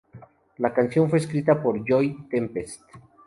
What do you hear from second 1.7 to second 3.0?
Joey Tempest.